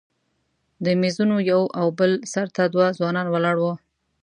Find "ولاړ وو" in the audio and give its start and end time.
3.29-3.73